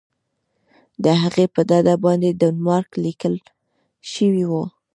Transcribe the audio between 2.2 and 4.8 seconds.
ډنمارک لیکل شوي وو.